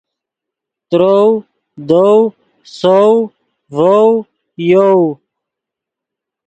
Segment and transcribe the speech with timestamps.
[0.89, 1.29] ترؤ،
[1.89, 2.11] دؤ،
[2.79, 3.09] سؤ،
[3.75, 4.07] ڤؤ،
[4.69, 4.97] یؤ